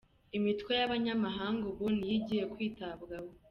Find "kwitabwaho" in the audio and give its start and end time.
2.53-3.29